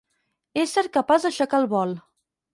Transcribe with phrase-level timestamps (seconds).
[0.61, 1.95] Ésser capaç d'aixecar el vol.